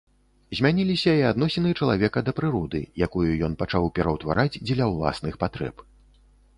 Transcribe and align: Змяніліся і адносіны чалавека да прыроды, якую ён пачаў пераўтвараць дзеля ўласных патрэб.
Змяніліся 0.59 1.11
і 1.19 1.21
адносіны 1.31 1.75
чалавека 1.79 2.25
да 2.31 2.35
прыроды, 2.41 2.81
якую 3.09 3.29
ён 3.51 3.61
пачаў 3.63 3.83
пераўтвараць 4.01 4.51
дзеля 4.65 4.93
ўласных 4.97 5.43
патрэб. 5.47 5.75